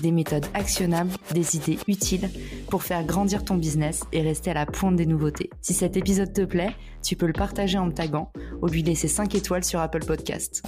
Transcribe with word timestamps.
des 0.00 0.12
méthodes 0.12 0.46
actionnables, 0.54 1.10
des 1.32 1.56
idées 1.56 1.78
utiles 1.88 2.30
pour 2.70 2.82
faire 2.82 3.04
grandir 3.04 3.44
ton 3.44 3.56
business 3.56 4.04
et 4.12 4.22
rester 4.22 4.50
à 4.50 4.54
la 4.54 4.66
pointe 4.66 4.96
des 4.96 5.06
nouveautés. 5.06 5.50
Si 5.62 5.74
cet 5.74 5.96
épisode 5.96 6.32
te 6.32 6.42
plaît, 6.44 6.74
tu 7.02 7.16
peux 7.16 7.26
le 7.26 7.32
partager 7.32 7.78
en 7.78 7.86
me 7.86 7.92
taguant 7.92 8.32
ou 8.62 8.66
lui 8.66 8.82
laisser 8.82 9.08
5 9.08 9.34
étoiles 9.34 9.64
sur 9.64 9.80
Apple 9.80 10.04
Podcast. 10.04 10.62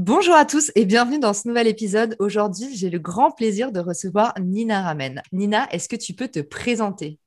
Bonjour 0.00 0.36
à 0.36 0.44
tous 0.44 0.70
et 0.76 0.84
bienvenue 0.84 1.18
dans 1.18 1.32
ce 1.32 1.48
nouvel 1.48 1.66
épisode. 1.66 2.14
Aujourd'hui, 2.20 2.68
j'ai 2.76 2.88
le 2.88 3.00
grand 3.00 3.32
plaisir 3.32 3.72
de 3.72 3.80
recevoir 3.80 4.32
Nina 4.40 4.82
Ramen. 4.82 5.22
Nina, 5.32 5.66
est-ce 5.72 5.88
que 5.88 5.96
tu 5.96 6.14
peux 6.14 6.28
te 6.28 6.38
présenter? 6.38 7.18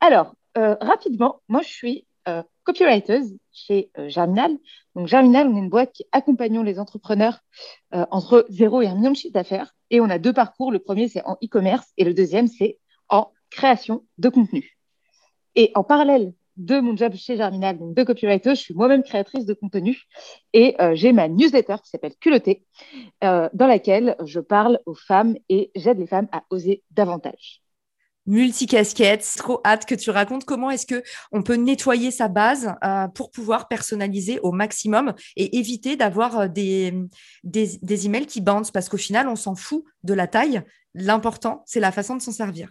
Alors, 0.00 0.34
euh, 0.56 0.76
rapidement, 0.80 1.40
moi 1.48 1.60
je 1.62 1.72
suis 1.72 2.06
euh, 2.28 2.44
copywriter 2.64 3.20
chez 3.52 3.90
euh, 3.98 4.08
Germinal. 4.08 4.56
Donc, 4.94 5.06
Germinal, 5.06 5.48
on 5.48 5.56
est 5.56 5.60
une 5.60 5.68
boîte 5.68 5.92
qui 5.92 6.04
accompagne 6.12 6.60
les 6.62 6.78
entrepreneurs 6.78 7.40
euh, 7.94 8.04
entre 8.10 8.46
0 8.48 8.82
et 8.82 8.86
1 8.86 8.94
million 8.96 9.10
de 9.12 9.16
chiffre 9.16 9.34
d'affaires. 9.34 9.74
Et 9.90 10.00
on 10.00 10.10
a 10.10 10.18
deux 10.18 10.32
parcours. 10.32 10.72
Le 10.72 10.78
premier, 10.78 11.08
c'est 11.08 11.24
en 11.24 11.34
e-commerce 11.44 11.92
et 11.96 12.04
le 12.04 12.14
deuxième, 12.14 12.48
c'est 12.48 12.78
en 13.08 13.30
création 13.50 14.04
de 14.18 14.28
contenu. 14.28 14.76
Et 15.54 15.70
en 15.74 15.84
parallèle 15.84 16.32
de 16.56 16.78
mon 16.78 16.96
job 16.96 17.14
chez 17.14 17.36
Germinal, 17.36 17.78
donc 17.78 17.94
de 17.94 18.02
copywriter, 18.04 18.50
je 18.50 18.60
suis 18.60 18.74
moi-même 18.74 19.02
créatrice 19.02 19.44
de 19.44 19.54
contenu 19.54 20.02
et 20.52 20.80
euh, 20.80 20.94
j'ai 20.94 21.12
ma 21.12 21.28
newsletter 21.28 21.76
qui 21.82 21.90
s'appelle 21.90 22.14
Culotté, 22.20 22.64
dans 23.22 23.66
laquelle 23.66 24.14
je 24.24 24.38
parle 24.38 24.78
aux 24.86 24.94
femmes 24.94 25.36
et 25.48 25.72
j'aide 25.74 25.98
les 25.98 26.06
femmes 26.06 26.28
à 26.30 26.44
oser 26.50 26.84
davantage 26.92 27.63
multicasquette. 28.26 29.26
Trop 29.36 29.60
hâte 29.64 29.86
que 29.86 29.94
tu 29.94 30.10
racontes 30.10 30.44
comment 30.44 30.70
est-ce 30.70 30.86
que 30.86 31.02
on 31.32 31.42
peut 31.42 31.54
nettoyer 31.54 32.10
sa 32.10 32.28
base 32.28 32.74
euh, 32.84 33.08
pour 33.08 33.30
pouvoir 33.30 33.68
personnaliser 33.68 34.40
au 34.40 34.52
maximum 34.52 35.14
et 35.36 35.58
éviter 35.58 35.96
d'avoir 35.96 36.40
euh, 36.40 36.48
des, 36.48 36.94
des, 37.44 38.06
emails 38.06 38.26
qui 38.26 38.40
bandent 38.40 38.70
parce 38.72 38.88
qu'au 38.88 38.96
final, 38.96 39.28
on 39.28 39.36
s'en 39.36 39.54
fout 39.54 39.84
de 40.02 40.14
la 40.14 40.26
taille. 40.26 40.62
L'important, 40.94 41.62
c'est 41.66 41.80
la 41.80 41.92
façon 41.92 42.16
de 42.16 42.22
s'en 42.22 42.32
servir. 42.32 42.70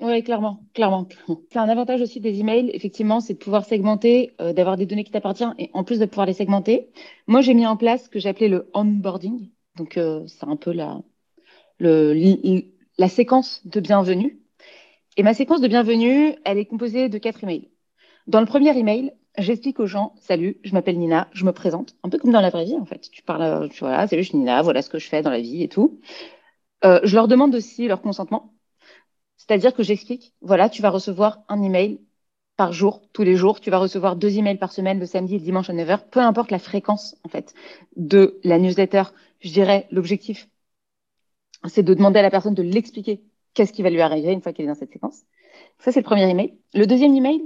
Oui, 0.00 0.22
clairement, 0.24 0.64
clairement. 0.74 1.06
C'est 1.50 1.58
un 1.58 1.68
avantage 1.68 2.00
aussi 2.00 2.18
des 2.18 2.40
emails, 2.40 2.70
effectivement, 2.72 3.20
c'est 3.20 3.34
de 3.34 3.38
pouvoir 3.38 3.64
segmenter, 3.64 4.34
euh, 4.40 4.52
d'avoir 4.52 4.76
des 4.76 4.86
données 4.86 5.04
qui 5.04 5.12
t'appartiennent 5.12 5.54
et 5.58 5.70
en 5.74 5.84
plus 5.84 5.98
de 5.98 6.06
pouvoir 6.06 6.26
les 6.26 6.32
segmenter. 6.32 6.88
Moi, 7.26 7.40
j'ai 7.42 7.54
mis 7.54 7.66
en 7.66 7.76
place 7.76 8.04
ce 8.04 8.08
que 8.08 8.18
j'appelais 8.18 8.48
le 8.48 8.70
onboarding. 8.74 9.50
Donc, 9.76 9.92
c'est 9.94 10.44
un 10.44 10.56
peu 10.56 10.70
la, 10.70 11.00
le, 11.78 12.14
la 12.98 13.08
séquence 13.08 13.62
de 13.66 13.80
bienvenue. 13.80 14.41
Et 15.18 15.22
ma 15.22 15.34
séquence 15.34 15.60
de 15.60 15.68
bienvenue, 15.68 16.34
elle 16.44 16.56
est 16.56 16.64
composée 16.64 17.10
de 17.10 17.18
quatre 17.18 17.44
emails. 17.44 17.68
Dans 18.26 18.40
le 18.40 18.46
premier 18.46 18.76
email, 18.78 19.12
j'explique 19.36 19.78
aux 19.78 19.86
gens 19.86 20.14
Salut, 20.22 20.56
je 20.64 20.72
m'appelle 20.72 20.98
Nina, 20.98 21.28
je 21.32 21.44
me 21.44 21.52
présente, 21.52 21.96
un 22.02 22.08
peu 22.08 22.16
comme 22.16 22.32
dans 22.32 22.40
la 22.40 22.48
vraie 22.48 22.64
vie 22.64 22.76
en 22.76 22.86
fait. 22.86 23.10
Tu 23.10 23.22
parles, 23.22 23.68
tu 23.68 23.80
vois, 23.80 24.06
salut, 24.06 24.22
je 24.22 24.28
suis 24.30 24.38
Nina, 24.38 24.62
voilà 24.62 24.80
ce 24.80 24.88
que 24.88 24.98
je 24.98 25.08
fais 25.08 25.20
dans 25.20 25.30
la 25.30 25.40
vie 25.40 25.62
et 25.62 25.68
tout. 25.68 26.00
Euh, 26.84 27.00
je 27.04 27.14
leur 27.14 27.28
demande 27.28 27.54
aussi 27.54 27.86
leur 27.88 28.00
consentement. 28.00 28.54
C'est-à-dire 29.36 29.74
que 29.74 29.82
j'explique 29.82 30.34
voilà, 30.40 30.70
tu 30.70 30.80
vas 30.80 30.90
recevoir 30.90 31.42
un 31.48 31.62
email 31.62 32.00
par 32.56 32.72
jour, 32.72 33.02
tous 33.12 33.22
les 33.22 33.36
jours. 33.36 33.60
Tu 33.60 33.70
vas 33.70 33.78
recevoir 33.78 34.16
deux 34.16 34.38
emails 34.38 34.58
par 34.58 34.72
semaine, 34.72 34.98
le 34.98 35.06
samedi 35.06 35.34
et 35.34 35.38
le 35.38 35.44
dimanche 35.44 35.68
à 35.68 35.74
9h. 35.74 36.08
Peu 36.10 36.20
importe 36.20 36.50
la 36.50 36.58
fréquence, 36.58 37.16
en 37.24 37.28
fait, 37.28 37.54
de 37.96 38.40
la 38.44 38.58
newsletter, 38.58 39.04
je 39.40 39.50
dirais 39.50 39.86
l'objectif, 39.90 40.48
c'est 41.66 41.82
de 41.82 41.94
demander 41.94 42.20
à 42.20 42.22
la 42.22 42.30
personne 42.30 42.54
de 42.54 42.62
l'expliquer 42.62 43.22
qu'est-ce 43.54 43.72
qui 43.72 43.82
va 43.82 43.90
lui 43.90 44.00
arriver 44.00 44.32
une 44.32 44.42
fois 44.42 44.52
qu'elle 44.52 44.66
est 44.66 44.68
dans 44.68 44.74
cette 44.74 44.92
séquence. 44.92 45.22
Ça, 45.78 45.92
c'est 45.92 46.00
le 46.00 46.04
premier 46.04 46.28
email. 46.28 46.56
Le 46.74 46.86
deuxième 46.86 47.14
email, 47.14 47.42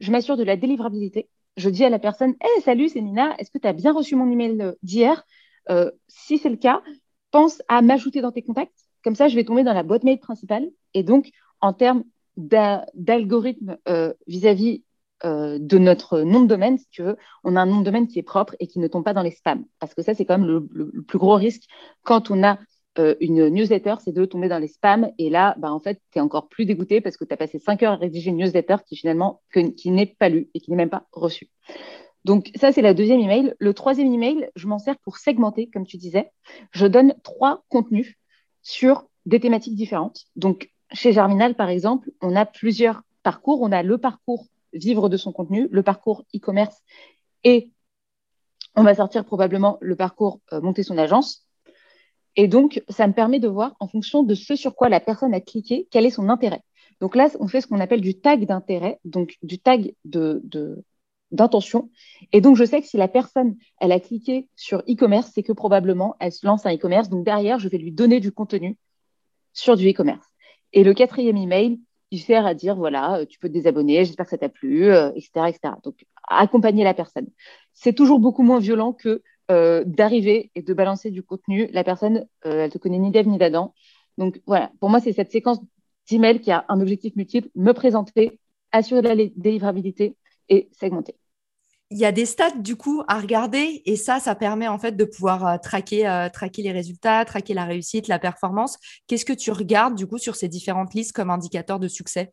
je 0.00 0.10
m'assure 0.10 0.36
de 0.36 0.44
la 0.44 0.56
délivrabilité. 0.56 1.28
Je 1.56 1.68
dis 1.68 1.84
à 1.84 1.90
la 1.90 1.98
personne 1.98 2.34
Hey, 2.40 2.62
salut, 2.62 2.88
c'est 2.88 3.00
Nina, 3.00 3.34
est-ce 3.38 3.50
que 3.50 3.58
tu 3.58 3.68
as 3.68 3.72
bien 3.72 3.92
reçu 3.92 4.16
mon 4.16 4.30
email 4.30 4.74
d'hier? 4.82 5.24
Euh, 5.68 5.90
Si 6.08 6.38
c'est 6.38 6.48
le 6.48 6.56
cas, 6.56 6.82
pense 7.30 7.62
à 7.68 7.82
m'ajouter 7.82 8.20
dans 8.20 8.32
tes 8.32 8.42
contacts. 8.42 8.86
Comme 9.04 9.14
ça, 9.14 9.28
je 9.28 9.36
vais 9.36 9.44
tomber 9.44 9.62
dans 9.62 9.72
la 9.72 9.82
boîte 9.82 10.04
mail 10.04 10.18
principale. 10.18 10.68
Et 10.94 11.02
donc, 11.02 11.30
en 11.60 11.72
termes 11.72 12.04
d'algorithme 12.36 13.76
euh, 13.88 14.14
vis-à-vis 14.26 14.84
euh, 15.24 15.58
de 15.60 15.78
notre 15.78 16.20
nom 16.20 16.40
de 16.40 16.46
domaine, 16.46 16.78
si 16.78 16.88
tu 16.90 17.02
on 17.44 17.56
a 17.56 17.60
un 17.60 17.66
nom 17.66 17.80
de 17.80 17.84
domaine 17.84 18.06
qui 18.06 18.18
est 18.18 18.22
propre 18.22 18.56
et 18.58 18.66
qui 18.66 18.78
ne 18.78 18.88
tombe 18.88 19.04
pas 19.04 19.12
dans 19.12 19.22
les 19.22 19.30
spams. 19.30 19.64
Parce 19.78 19.94
que 19.94 20.02
ça, 20.02 20.14
c'est 20.14 20.24
quand 20.24 20.38
même 20.38 20.48
le 20.48 21.02
plus 21.02 21.18
gros 21.18 21.34
risque 21.34 21.64
quand 22.02 22.30
on 22.30 22.42
a 22.42 22.58
euh, 23.00 23.14
une 23.20 23.48
newsletter, 23.48 23.96
c'est 24.04 24.12
de 24.12 24.24
tomber 24.24 24.48
dans 24.48 24.58
les 24.58 24.68
spams. 24.68 25.10
Et 25.18 25.30
là, 25.30 25.54
bah, 25.58 25.72
en 25.72 25.80
fait, 25.80 26.00
tu 26.12 26.18
es 26.18 26.20
encore 26.20 26.48
plus 26.48 26.66
dégoûté 26.66 27.00
parce 27.00 27.16
que 27.16 27.24
tu 27.24 27.32
as 27.32 27.36
passé 27.36 27.58
5 27.58 27.82
heures 27.82 27.92
à 27.92 27.96
rédiger 27.96 28.30
une 28.30 28.36
newsletter 28.36 28.76
qui 28.86 28.96
finalement 28.96 29.40
qui 29.52 29.90
n'est 29.90 30.06
pas 30.06 30.28
lue 30.28 30.50
et 30.54 30.60
qui 30.60 30.70
n'est 30.70 30.76
même 30.76 30.90
pas 30.90 31.06
reçue. 31.12 31.48
Donc 32.24 32.50
ça, 32.54 32.70
c'est 32.72 32.82
la 32.82 32.94
deuxième 32.94 33.20
email. 33.20 33.54
Le 33.58 33.74
troisième 33.74 34.12
email, 34.12 34.50
je 34.54 34.66
m'en 34.66 34.78
sers 34.78 34.98
pour 34.98 35.16
segmenter, 35.16 35.70
comme 35.70 35.86
tu 35.86 35.96
disais. 35.96 36.30
Je 36.72 36.86
donne 36.86 37.14
trois 37.22 37.64
contenus 37.68 38.16
sur 38.62 39.06
des 39.26 39.40
thématiques 39.40 39.74
différentes. 39.74 40.26
Donc 40.36 40.70
chez 40.92 41.12
Germinal, 41.12 41.54
par 41.54 41.70
exemple, 41.70 42.10
on 42.20 42.36
a 42.36 42.44
plusieurs 42.44 43.02
parcours. 43.22 43.62
On 43.62 43.72
a 43.72 43.82
le 43.82 43.96
parcours 43.98 44.46
vivre 44.72 45.08
de 45.08 45.16
son 45.16 45.32
contenu, 45.32 45.68
le 45.70 45.82
parcours 45.82 46.24
e-commerce 46.34 46.76
et 47.44 47.70
on 48.76 48.82
va 48.82 48.94
sortir 48.94 49.24
probablement 49.24 49.78
le 49.80 49.96
parcours 49.96 50.40
euh, 50.52 50.60
monter 50.60 50.82
son 50.82 50.98
agence. 50.98 51.46
Et 52.36 52.48
donc, 52.48 52.82
ça 52.88 53.06
me 53.06 53.12
permet 53.12 53.40
de 53.40 53.48
voir 53.48 53.74
en 53.80 53.88
fonction 53.88 54.22
de 54.22 54.34
ce 54.34 54.56
sur 54.56 54.74
quoi 54.74 54.88
la 54.88 55.00
personne 55.00 55.34
a 55.34 55.40
cliqué, 55.40 55.88
quel 55.90 56.06
est 56.06 56.10
son 56.10 56.28
intérêt. 56.28 56.62
Donc 57.00 57.16
là, 57.16 57.28
on 57.40 57.48
fait 57.48 57.60
ce 57.60 57.66
qu'on 57.66 57.80
appelle 57.80 58.00
du 58.00 58.14
tag 58.20 58.46
d'intérêt, 58.46 58.98
donc 59.04 59.36
du 59.42 59.58
tag 59.58 59.94
d'intention. 61.30 61.90
Et 62.32 62.40
donc, 62.40 62.56
je 62.56 62.64
sais 62.64 62.80
que 62.80 62.86
si 62.86 62.96
la 62.96 63.08
personne, 63.08 63.56
elle 63.80 63.92
a 63.92 64.00
cliqué 64.00 64.48
sur 64.54 64.80
e-commerce, 64.80 65.30
c'est 65.34 65.42
que 65.42 65.52
probablement, 65.52 66.16
elle 66.20 66.32
se 66.32 66.46
lance 66.46 66.66
un 66.66 66.74
e-commerce. 66.74 67.08
Donc, 67.08 67.24
derrière, 67.24 67.58
je 67.58 67.68
vais 67.68 67.78
lui 67.78 67.92
donner 67.92 68.20
du 68.20 68.32
contenu 68.32 68.76
sur 69.52 69.76
du 69.76 69.88
e-commerce. 69.88 70.26
Et 70.72 70.84
le 70.84 70.94
quatrième 70.94 71.36
email, 71.36 71.80
il 72.10 72.20
sert 72.20 72.46
à 72.46 72.54
dire, 72.54 72.76
voilà, 72.76 73.20
euh, 73.20 73.26
tu 73.26 73.38
peux 73.38 73.48
te 73.48 73.54
désabonner, 73.54 74.04
j'espère 74.04 74.26
que 74.26 74.30
ça 74.30 74.38
t'a 74.38 74.48
plu, 74.48 74.86
etc., 74.86 75.30
euh, 75.36 75.46
etc. 75.46 75.74
Donc, 75.82 76.04
accompagner 76.28 76.84
la 76.84 76.94
personne. 76.94 77.28
C'est 77.72 77.92
toujours 77.92 78.18
beaucoup 78.18 78.42
moins 78.42 78.58
violent 78.58 78.92
que 78.92 79.22
euh, 79.50 79.82
d'arriver 79.84 80.50
et 80.54 80.62
de 80.62 80.74
balancer 80.74 81.10
du 81.10 81.22
contenu. 81.22 81.68
La 81.72 81.82
personne, 81.82 82.26
euh, 82.46 82.64
elle 82.64 82.70
te 82.70 82.78
connaît 82.78 82.98
ni 82.98 83.10
d'Ève 83.10 83.26
ni 83.26 83.36
d'Adam. 83.36 83.74
Donc 84.16 84.40
voilà, 84.46 84.70
pour 84.78 84.90
moi, 84.90 85.00
c'est 85.00 85.12
cette 85.12 85.32
séquence 85.32 85.58
d'emails 86.08 86.40
qui 86.40 86.52
a 86.52 86.64
un 86.68 86.80
objectif 86.80 87.16
multiple, 87.16 87.48
me 87.56 87.72
présenter, 87.72 88.38
assurer 88.70 89.02
la 89.02 89.16
délivrabilité 89.16 90.16
et 90.48 90.68
segmenter. 90.72 91.16
Il 91.90 91.98
y 91.98 92.04
a 92.04 92.12
des 92.12 92.26
stats 92.26 92.56
du 92.56 92.76
coup 92.76 93.02
à 93.08 93.18
regarder 93.18 93.82
et 93.84 93.96
ça, 93.96 94.20
ça 94.20 94.36
permet 94.36 94.68
en 94.68 94.78
fait 94.78 94.92
de 94.92 95.04
pouvoir 95.04 95.44
euh, 95.44 95.56
traquer, 95.58 96.28
traquer 96.32 96.62
les 96.62 96.70
résultats, 96.70 97.24
traquer 97.24 97.54
la 97.54 97.64
réussite, 97.64 98.06
la 98.06 98.20
performance. 98.20 98.78
Qu'est-ce 99.08 99.24
que 99.24 99.32
tu 99.32 99.50
regardes 99.50 99.96
du 99.96 100.06
coup 100.06 100.18
sur 100.18 100.36
ces 100.36 100.46
différentes 100.46 100.94
listes 100.94 101.12
comme 101.12 101.30
indicateur 101.30 101.80
de 101.80 101.88
succès? 101.88 102.32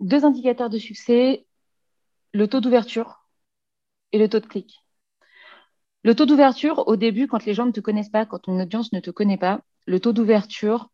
Deux 0.00 0.24
indicateurs 0.24 0.70
de 0.70 0.78
succès, 0.78 1.44
le 2.32 2.48
taux 2.48 2.60
d'ouverture 2.60 3.26
et 4.12 4.18
le 4.18 4.28
taux 4.28 4.40
de 4.40 4.46
clic. 4.46 4.85
Le 6.06 6.14
taux 6.14 6.24
d'ouverture, 6.24 6.86
au 6.86 6.94
début, 6.94 7.26
quand 7.26 7.44
les 7.46 7.52
gens 7.52 7.66
ne 7.66 7.72
te 7.72 7.80
connaissent 7.80 8.10
pas, 8.10 8.26
quand 8.26 8.38
ton 8.38 8.60
audience 8.60 8.92
ne 8.92 9.00
te 9.00 9.10
connaît 9.10 9.36
pas, 9.36 9.62
le 9.86 9.98
taux 9.98 10.12
d'ouverture, 10.12 10.88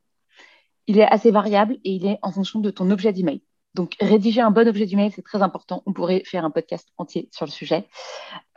il 0.87 0.99
est 0.99 1.07
assez 1.07 1.31
variable 1.31 1.75
et 1.85 1.93
il 1.93 2.07
est 2.07 2.19
en 2.23 2.33
fonction 2.33 2.61
de 2.61 2.71
ton 2.71 2.91
objet 2.91 3.13
d'email. 3.13 3.43
Donc, 3.75 3.95
rédiger 4.01 4.41
un 4.41 4.51
bon 4.51 4.67
objet 4.67 4.87
d'email, 4.87 5.11
c'est 5.11 5.21
très 5.21 5.43
important. 5.43 5.83
On 5.85 5.93
pourrait 5.93 6.23
faire 6.25 6.47
un 6.47 6.51
podcast 6.51 6.89
entier 6.97 7.29
sur 7.31 7.45
le 7.45 7.51
sujet. 7.51 7.87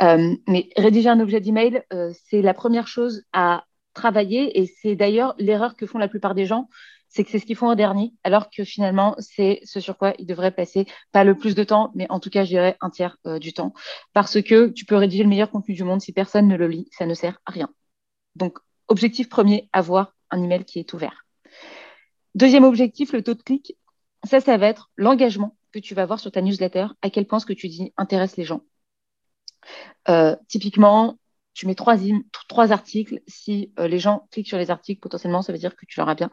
Euh, 0.01 0.33
mais 0.47 0.69
rédiger 0.77 1.09
un 1.09 1.19
objet 1.19 1.41
d'email, 1.41 1.83
euh, 1.91 2.13
c'est 2.29 2.41
la 2.41 2.53
première 2.53 2.87
chose 2.87 3.23
à 3.33 3.65
travailler 3.93 4.57
et 4.57 4.65
c'est 4.65 4.95
d'ailleurs 4.95 5.35
l'erreur 5.37 5.75
que 5.75 5.85
font 5.85 5.97
la 5.97 6.07
plupart 6.07 6.35
des 6.35 6.45
gens 6.45 6.69
c'est 7.09 7.23
que 7.23 7.31
c'est 7.31 7.39
ce 7.39 7.45
qu'ils 7.45 7.55
font 7.55 7.69
en 7.69 7.75
dernier, 7.75 8.13
alors 8.23 8.49
que 8.49 8.63
finalement, 8.63 9.15
c'est 9.19 9.61
ce 9.63 9.79
sur 9.79 9.97
quoi 9.97 10.13
ils 10.19 10.25
devraient 10.25 10.51
passer 10.51 10.85
pas 11.11 11.23
le 11.23 11.37
plus 11.37 11.55
de 11.55 11.63
temps, 11.63 11.91
mais 11.95 12.07
en 12.09 12.19
tout 12.19 12.29
cas, 12.29 12.43
je 12.43 12.49
dirais 12.49 12.77
un 12.81 12.89
tiers 12.89 13.17
euh, 13.25 13.39
du 13.39 13.53
temps. 13.53 13.73
Parce 14.13 14.41
que 14.41 14.67
tu 14.69 14.85
peux 14.85 14.95
rédiger 14.95 15.23
le 15.23 15.29
meilleur 15.29 15.49
contenu 15.49 15.75
du 15.75 15.83
monde, 15.83 16.01
si 16.01 16.11
personne 16.11 16.47
ne 16.47 16.55
le 16.55 16.67
lit, 16.67 16.87
ça 16.91 17.05
ne 17.05 17.13
sert 17.13 17.39
à 17.45 17.51
rien. 17.51 17.69
Donc, 18.35 18.59
objectif 18.87 19.29
premier, 19.29 19.69
avoir 19.73 20.13
un 20.31 20.43
email 20.43 20.65
qui 20.65 20.79
est 20.79 20.93
ouvert. 20.93 21.25
Deuxième 22.35 22.65
objectif, 22.65 23.13
le 23.13 23.23
taux 23.23 23.33
de 23.33 23.41
clic. 23.41 23.77
Ça, 24.25 24.41
ça 24.41 24.57
va 24.57 24.67
être 24.67 24.91
l'engagement 24.97 25.55
que 25.71 25.79
tu 25.79 25.93
vas 25.93 26.01
avoir 26.01 26.19
sur 26.19 26.31
ta 26.31 26.41
newsletter, 26.41 26.87
à 27.01 27.09
quel 27.09 27.25
point 27.25 27.39
ce 27.39 27.45
que 27.45 27.53
tu 27.53 27.67
dis 27.69 27.93
intéresse 27.97 28.37
les 28.37 28.43
gens. 28.43 28.61
Euh, 30.09 30.35
typiquement, 30.47 31.17
tu 31.53 31.67
mets 31.67 31.75
trois, 31.75 31.95
trois 32.49 32.71
articles. 32.71 33.21
Si 33.27 33.71
euh, 33.79 33.87
les 33.87 33.99
gens 33.99 34.27
cliquent 34.31 34.47
sur 34.47 34.57
les 34.57 34.69
articles, 34.69 34.99
potentiellement, 34.99 35.41
ça 35.41 35.53
veut 35.53 35.59
dire 35.59 35.75
que 35.75 35.85
tu 35.85 35.99
leur 35.99 36.09
as 36.09 36.15
bien 36.15 36.29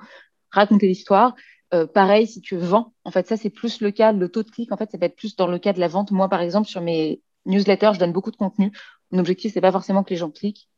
raconté 0.52 0.86
l'histoire. 0.86 1.34
Euh, 1.74 1.86
pareil, 1.86 2.26
si 2.26 2.40
tu 2.40 2.56
vends, 2.56 2.94
en 3.04 3.10
fait, 3.10 3.26
ça, 3.26 3.36
c'est 3.36 3.50
plus 3.50 3.80
le 3.80 3.90
cas, 3.90 4.12
le 4.12 4.28
taux 4.28 4.42
de 4.42 4.50
clic, 4.50 4.70
en 4.72 4.76
fait, 4.76 4.90
ça 4.90 4.98
va 4.98 5.06
être 5.06 5.16
plus 5.16 5.36
dans 5.36 5.46
le 5.46 5.58
cas 5.58 5.72
de 5.72 5.80
la 5.80 5.88
vente. 5.88 6.10
Moi, 6.10 6.28
par 6.28 6.40
exemple, 6.40 6.68
sur 6.68 6.80
mes 6.82 7.22
newsletters, 7.46 7.92
je 7.94 7.98
donne 7.98 8.12
beaucoup 8.12 8.30
de 8.30 8.36
contenu. 8.36 8.72
Mon 9.10 9.18
objectif, 9.18 9.52
c'est 9.52 9.60
pas 9.60 9.72
forcément 9.72 10.04
que 10.04 10.10
les 10.10 10.16
gens 10.16 10.30
cliquent. 10.30 10.68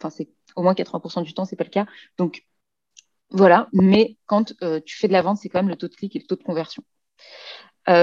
Enfin, 0.00 0.10
c'est 0.10 0.28
au 0.56 0.62
moins 0.62 0.74
80% 0.74 1.22
du 1.22 1.32
temps, 1.34 1.44
c'est 1.44 1.56
pas 1.56 1.64
le 1.64 1.70
cas. 1.70 1.86
Donc, 2.18 2.44
voilà. 3.30 3.68
Mais 3.72 4.18
quand 4.26 4.54
euh, 4.62 4.80
tu 4.84 4.96
fais 4.96 5.08
de 5.08 5.12
la 5.12 5.22
vente, 5.22 5.38
c'est 5.38 5.48
quand 5.48 5.60
même 5.60 5.68
le 5.68 5.76
taux 5.76 5.88
de 5.88 5.94
clic 5.94 6.14
et 6.16 6.18
le 6.18 6.26
taux 6.26 6.36
de 6.36 6.42
conversion. 6.42 6.82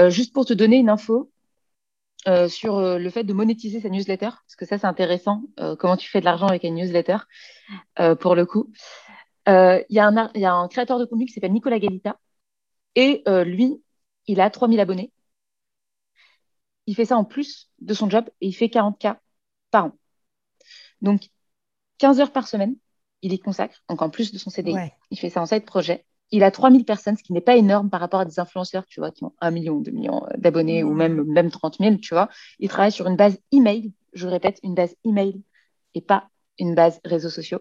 juste 0.08 0.32
pour 0.32 0.46
te 0.46 0.54
donner 0.54 0.76
une 0.78 0.90
info, 0.90 1.30
euh, 2.28 2.48
sur 2.48 2.76
euh, 2.76 2.98
le 2.98 3.08
fait 3.08 3.24
de 3.24 3.32
monétiser 3.32 3.80
sa 3.80 3.88
newsletter, 3.88 4.28
parce 4.28 4.54
que 4.54 4.66
ça, 4.66 4.76
c'est 4.76 4.86
intéressant, 4.86 5.42
euh, 5.58 5.74
comment 5.74 5.96
tu 5.96 6.10
fais 6.10 6.20
de 6.20 6.26
l'argent 6.26 6.48
avec 6.48 6.64
une 6.64 6.74
newsletter, 6.74 7.16
pour 8.20 8.34
le 8.34 8.44
coup. 8.44 8.70
Il 9.50 9.84
y, 9.90 9.94
y, 9.94 10.44
a 10.44 10.54
un 10.54 10.68
créateur 10.68 10.98
de 10.98 11.04
contenu 11.04 11.26
qui 11.26 11.32
s'appelle 11.32 11.52
Nicolas 11.52 11.78
Galita, 11.78 12.18
et 12.94 13.22
lui, 13.44 13.82
il 14.26 14.40
a 14.40 14.50
3000 14.50 14.80
abonnés. 14.80 15.12
Il 16.86 16.94
fait 16.96 17.04
ça 17.04 17.16
en 17.16 17.24
plus 17.24 17.70
de 17.80 17.94
son 17.94 18.10
job, 18.10 18.24
et 18.40 18.48
il 18.48 18.52
fait 18.52 18.68
40K 18.68 19.16
par 19.70 19.86
an. 19.86 19.92
Donc, 21.02 21.28
15 21.98 22.20
heures 22.20 22.32
par 22.32 22.48
semaine, 22.48 22.76
il 23.22 23.32
y 23.32 23.38
consacre, 23.38 23.82
donc 23.88 24.02
en 24.02 24.10
plus 24.10 24.32
de 24.32 24.38
son 24.38 24.50
CDI. 24.50 24.74
Il 25.10 25.18
fait 25.18 25.30
ça 25.30 25.42
en 25.42 25.46
side 25.46 25.64
projet 25.64 26.04
il 26.32 26.44
a 26.44 26.50
3000 26.50 26.84
personnes, 26.84 27.16
ce 27.16 27.22
qui 27.22 27.32
n'est 27.32 27.40
pas 27.40 27.56
énorme 27.56 27.90
par 27.90 28.00
rapport 28.00 28.20
à 28.20 28.24
des 28.24 28.38
influenceurs, 28.38 28.86
tu 28.86 29.00
vois, 29.00 29.10
qui 29.10 29.24
ont 29.24 29.32
1 29.40 29.50
million, 29.50 29.80
2 29.80 29.90
millions 29.90 30.26
d'abonnés 30.36 30.84
ou 30.84 30.92
même, 30.94 31.24
même 31.24 31.50
30 31.50 31.78
000, 31.78 31.96
tu 31.96 32.14
vois. 32.14 32.28
Il 32.58 32.68
travaille 32.68 32.92
sur 32.92 33.06
une 33.06 33.16
base 33.16 33.38
email, 33.52 33.92
je 34.12 34.28
répète, 34.28 34.60
une 34.62 34.74
base 34.74 34.94
email 35.04 35.42
et 35.94 36.00
pas 36.00 36.28
une 36.58 36.74
base 36.74 37.00
réseaux 37.04 37.30
sociaux, 37.30 37.60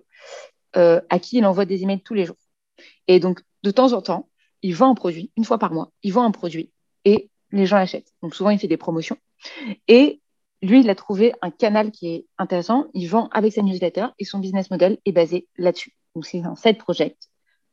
euh, 0.75 1.01
à 1.10 1.19
qui 1.19 1.38
il 1.38 1.45
envoie 1.45 1.66
des 1.66 1.83
emails 1.83 2.01
tous 2.01 2.13
les 2.13 2.25
jours. 2.25 2.38
Et 3.07 3.19
donc, 3.19 3.42
de 3.63 3.71
temps 3.71 3.94
en 3.94 4.01
temps, 4.01 4.30
il 4.62 4.75
vend 4.75 4.92
un 4.92 4.95
produit, 4.95 5.31
une 5.38 5.45
fois 5.45 5.57
par 5.57 5.71
mois, 5.71 5.92
il 6.04 6.13
vend 6.13 6.24
un 6.24 6.31
produit 6.31 6.71
et 7.06 7.30
les 7.51 7.66
gens 7.66 7.77
l'achètent. 7.77 8.13
Donc, 8.21 8.36
souvent, 8.36 8.50
il 8.50 8.60
fait 8.60 8.68
des 8.68 8.77
promotions. 8.77 9.18
Et 9.88 10.21
lui, 10.62 10.81
il 10.81 10.89
a 10.89 10.95
trouvé 10.95 11.33
un 11.42 11.51
canal 11.51 11.92
qui 11.92 12.07
est 12.10 12.25
intéressant. 12.38 12.88
Il 12.94 13.07
vend 13.07 13.30
avec 13.31 13.54
sa 13.54 13.62
newsletter 13.62 14.07
et 14.19 14.25
son 14.25 14.39
business 14.39 14.69
model 14.69 14.98
est 15.06 15.12
basé 15.12 15.48
là-dessus. 15.57 15.94
Donc, 16.16 16.25
c'est 16.25 16.42
un 16.44 16.56
side 16.56 16.77
project 16.77 17.30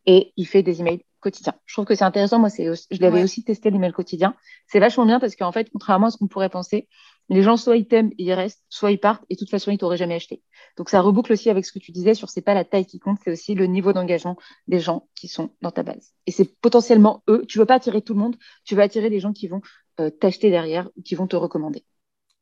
et 0.06 0.32
il 0.36 0.46
fait 0.46 0.62
des 0.62 0.80
emails 0.80 1.04
quotidiens. 1.20 1.54
Je 1.66 1.74
trouve 1.74 1.84
que 1.84 1.94
c'est 1.94 2.04
intéressant. 2.04 2.38
Moi, 2.38 2.48
c'est, 2.48 2.64
je 2.64 3.00
l'avais 3.00 3.22
aussi 3.22 3.42
testé 3.42 3.70
l'email 3.70 3.92
quotidien. 3.92 4.34
C'est 4.68 4.78
vachement 4.78 5.04
bien 5.04 5.18
parce 5.18 5.34
qu'en 5.34 5.52
fait, 5.52 5.68
contrairement 5.72 6.06
à 6.06 6.10
ce 6.10 6.16
qu'on 6.16 6.28
pourrait 6.28 6.48
penser, 6.48 6.88
les 7.28 7.42
gens 7.42 7.56
soit 7.56 7.76
ils 7.76 7.86
t'aiment 7.86 8.12
et 8.18 8.24
ils 8.24 8.32
restent, 8.32 8.64
soit 8.68 8.90
ils 8.90 8.98
partent 8.98 9.24
et 9.30 9.34
de 9.34 9.38
toute 9.38 9.50
façon 9.50 9.70
ils 9.70 9.78
t'auraient 9.78 9.96
jamais 9.96 10.14
acheté. 10.14 10.42
Donc 10.76 10.90
ça 10.90 11.00
reboucle 11.00 11.32
aussi 11.32 11.50
avec 11.50 11.64
ce 11.64 11.72
que 11.72 11.78
tu 11.78 11.92
disais 11.92 12.14
sur 12.14 12.28
c'est 12.28 12.42
pas 12.42 12.54
la 12.54 12.64
taille 12.64 12.86
qui 12.86 12.98
compte, 12.98 13.18
c'est 13.24 13.32
aussi 13.32 13.54
le 13.54 13.66
niveau 13.66 13.92
d'engagement 13.92 14.36
des 14.68 14.80
gens 14.80 15.08
qui 15.14 15.28
sont 15.28 15.50
dans 15.62 15.70
ta 15.70 15.82
base. 15.82 16.12
Et 16.26 16.32
c'est 16.32 16.58
potentiellement 16.60 17.22
eux. 17.28 17.44
Tu 17.48 17.58
veux 17.58 17.66
pas 17.66 17.74
attirer 17.74 18.02
tout 18.02 18.14
le 18.14 18.20
monde, 18.20 18.36
tu 18.64 18.74
veux 18.74 18.82
attirer 18.82 19.10
les 19.10 19.20
gens 19.20 19.32
qui 19.32 19.48
vont 19.48 19.60
euh, 20.00 20.10
t'acheter 20.10 20.50
derrière 20.50 20.88
ou 20.96 21.02
qui 21.02 21.14
vont 21.14 21.26
te 21.26 21.36
recommander. 21.36 21.84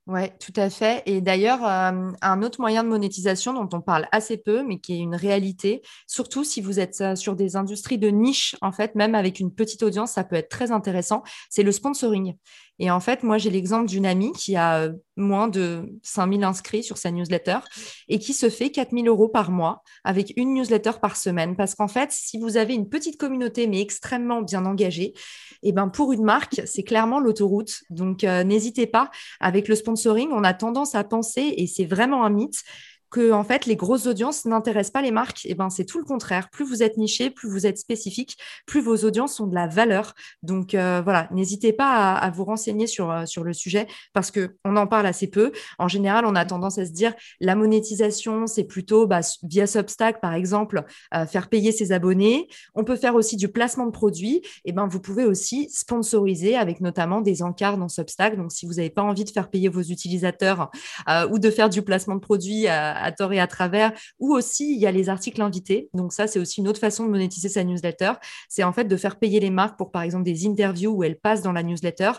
Oui, 0.07 0.21
tout 0.39 0.53
à 0.57 0.69
fait. 0.69 1.03
Et 1.07 1.23
d'ailleurs, 1.23 1.65
euh, 1.65 2.13
un 2.21 2.43
autre 2.43 2.61
moyen 2.61 2.85
de 2.85 2.91
monétisation 2.91 3.55
dont 3.55 3.69
on 3.75 3.81
parle 3.81 4.07
assez 4.13 4.37
peu, 4.37 4.63
mais 4.63 4.79
qui 4.79 4.93
est 4.93 4.99
une 4.99 5.15
réalité, 5.15 5.81
surtout 6.07 6.45
si 6.45 6.61
vous 6.61 6.79
êtes 6.79 7.01
euh, 7.01 7.17
sur 7.17 7.35
des 7.35 7.57
industries 7.57 7.97
de 7.97 8.09
niche, 8.09 8.55
en 8.61 8.71
fait, 8.71 8.95
même 8.97 9.15
avec 9.15 9.41
une 9.41 9.55
petite 9.55 9.83
audience, 9.83 10.13
ça 10.13 10.23
peut 10.23 10.37
être 10.37 10.51
très 10.51 10.73
intéressant, 10.73 11.23
c'est 11.49 11.63
le 11.63 11.73
sponsoring. 11.73 12.35
Et 12.79 12.91
en 12.91 13.01
fait, 13.01 13.23
moi, 13.23 13.39
j'ai 13.39 13.51
l'exemple 13.51 13.89
d'une 13.89 14.07
amie 14.07 14.33
qui 14.33 14.57
a 14.57 14.81
euh, 14.81 14.93
moins 15.17 15.47
de 15.47 15.97
5000 16.03 16.43
inscrits 16.43 16.83
sur 16.83 16.99
sa 16.99 17.11
newsletter 17.13 17.59
et 18.09 18.19
qui 18.19 18.33
se 18.33 18.51
fait 18.51 18.71
4000 18.71 19.07
euros 19.07 19.29
par 19.29 19.51
mois 19.51 19.83
avec 20.03 20.33
une 20.37 20.55
newsletter 20.55 20.93
par 21.01 21.17
semaine. 21.17 21.55
Parce 21.57 21.75
qu'en 21.75 21.89
fait, 21.89 22.11
si 22.11 22.39
vous 22.39 22.57
avez 22.57 22.75
une 22.75 22.89
petite 22.89 23.17
communauté, 23.17 23.67
mais 23.69 23.81
extrêmement 23.81 24.43
bien 24.43 24.65
engagée, 24.65 25.15
eh 25.63 25.73
ben, 25.73 25.89
pour 25.89 26.13
une 26.13 26.25
marque, 26.25 26.63
c'est 26.67 26.83
clairement 26.83 27.21
l'autoroute. 27.21 27.83
Donc, 27.91 28.25
euh, 28.25 28.43
n'hésitez 28.43 28.87
pas. 28.87 29.11
Avec 29.41 29.69
le 29.69 29.77
sponsoring, 29.77 30.31
on 30.33 30.45
a 30.45 30.53
tendance 30.53 30.95
à 30.95 31.05
penser, 31.05 31.55
et 31.57 31.67
c'est 31.67 31.87
vraiment 31.87 32.25
un 32.25 32.31
mythe, 32.31 32.63
en 33.21 33.45
fait 33.45 33.67
les 33.67 33.77
grosses 33.77 34.07
audiences 34.07 34.45
n'intéressent 34.45 34.93
pas 34.93 35.03
les 35.03 35.11
marques. 35.11 35.45
Et 35.45 35.53
eh 35.53 35.55
ben 35.55 35.71
c'est 35.71 35.85
tout 35.85 35.99
le 35.99 36.05
contraire. 36.05 36.51
Plus 36.51 36.65
vous 36.65 36.83
êtes 36.83 36.97
niché, 36.97 37.31
plus 37.31 37.49
vous 37.49 37.67
êtes 37.67 37.79
spécifique, 37.79 38.37
plus 38.67 38.81
vos 38.81 38.97
audiences 38.99 39.41
ont 39.41 39.47
de 39.47 39.55
la 39.55 39.67
valeur. 39.67 40.15
Donc 40.43 40.75
euh, 40.75 41.01
voilà, 41.03 41.29
n'hésitez 41.33 41.73
pas 41.73 42.15
à, 42.15 42.31
vous 42.31 42.45
renseigner 42.45 42.87
sur 42.87 43.11
euh, 43.11 43.27
sur 43.27 43.45
le 43.45 43.53
sujet 43.53 43.87
parce 44.13 44.31
que 44.31 44.57
on 44.65 44.77
en 44.77 44.87
parle 44.87 45.07
assez 45.07 45.27
peu. 45.27 45.53
En 45.79 45.89
général, 45.89 46.25
on 46.27 46.35
a 46.35 46.45
tendance 46.45 46.79
à 46.79 46.87
se 46.87 46.93
dire 46.93 47.15
la 47.41 47.55
monétisation 47.55 48.47
c'est 48.47 48.65
plutôt 48.65 49.07
bah, 49.07 49.21
via 49.43 49.67
Substack 49.67 50.21
par 50.21 50.35
exemple 50.35 50.85
euh, 51.15 51.27
faire 51.27 51.49
payer 51.49 51.73
ses 51.73 51.93
abonnés. 51.93 52.49
On 52.75 52.85
peut 52.85 52.97
faire 52.97 53.15
aussi 53.15 53.37
du 53.37 53.49
placement 53.49 53.87
de 53.87 53.93
produits. 53.93 54.37
Et 54.65 54.71
eh 54.71 54.73
ben 54.73 54.87
vous 54.87 55.01
pouvez 55.01 55.25
aussi 55.25 55.69
sponsoriser 55.71 56.57
avec 56.57 56.81
notamment 56.81 57.21
des 57.21 57.43
encarts 57.43 57.79
dans 57.79 57.89
Substack. 57.89 58.37
Donc 58.37 58.53
si 58.53 58.67
vous 58.67 58.75
n'avez 58.75 58.91
pas 58.91 59.03
envie 59.03 59.25
de 59.25 59.31
faire 59.31 59.51
payer 59.51 59.69
vos 59.69 59.83
utilisateurs 59.83 60.71
ou 61.31 61.39
de 61.39 61.51
faire 61.51 61.69
du 61.69 61.83
placement 61.83 62.15
de 62.15 62.21
produits 62.21 62.67
à 63.05 63.13
tort 63.13 63.33
et 63.33 63.41
à 63.41 63.47
travers, 63.47 63.93
ou 64.19 64.35
aussi 64.35 64.75
il 64.75 64.81
y 64.81 64.87
a 64.87 64.93
les 64.93 65.09
articles 65.09 65.41
invités. 65.43 65.89
Donc 65.95 66.13
ça, 66.13 66.27
c'est 66.27 66.39
aussi 66.39 66.61
une 66.61 66.69
autre 66.69 66.81
façon 66.81 67.05
de 67.05 67.11
monétiser 67.11 67.49
sa 67.49 67.63
newsletter. 67.63 68.13
C'est 68.49 68.65
en 68.65 68.73
fait 68.73 68.85
de 68.85 68.97
faire 68.97 69.19
payer 69.19 69.41
les 69.41 69.51
marques 69.51 69.77
pour, 69.79 69.91
par 69.91 70.03
exemple, 70.03 70.25
des 70.25 70.47
interviews 70.47 70.93
où 70.93 71.05
elles 71.05 71.19
passent 71.19 71.43
dans 71.43 71.53
la 71.53 71.63
newsletter. 71.63 72.13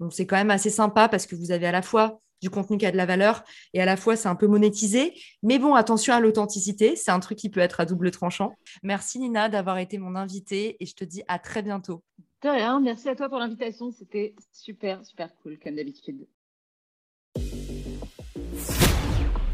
Donc 0.00 0.12
c'est 0.12 0.26
quand 0.26 0.36
même 0.36 0.50
assez 0.50 0.70
sympa 0.70 1.08
parce 1.08 1.26
que 1.26 1.36
vous 1.36 1.52
avez 1.52 1.66
à 1.66 1.72
la 1.72 1.82
fois 1.82 2.20
du 2.42 2.50
contenu 2.50 2.76
qui 2.76 2.84
a 2.84 2.90
de 2.90 2.96
la 2.96 3.06
valeur 3.06 3.44
et 3.72 3.80
à 3.80 3.86
la 3.86 3.96
fois 3.96 4.16
c'est 4.16 4.28
un 4.28 4.34
peu 4.34 4.48
monétisé. 4.48 5.14
Mais 5.42 5.58
bon, 5.58 5.74
attention 5.74 6.12
à 6.12 6.20
l'authenticité, 6.20 6.96
c'est 6.96 7.12
un 7.12 7.20
truc 7.20 7.38
qui 7.38 7.48
peut 7.48 7.60
être 7.60 7.80
à 7.80 7.86
double 7.86 8.10
tranchant. 8.10 8.54
Merci 8.82 9.20
Nina 9.20 9.48
d'avoir 9.48 9.78
été 9.78 9.96
mon 9.98 10.16
invitée 10.16 10.76
et 10.80 10.86
je 10.86 10.94
te 10.94 11.04
dis 11.04 11.22
à 11.28 11.38
très 11.38 11.62
bientôt. 11.62 12.02
De 12.42 12.48
rien, 12.48 12.80
merci 12.80 13.08
à 13.08 13.14
toi 13.14 13.28
pour 13.28 13.38
l'invitation, 13.38 13.92
c'était 13.92 14.34
super, 14.50 15.06
super 15.06 15.32
cool 15.36 15.58
comme 15.60 15.76
d'habitude. 15.76 16.26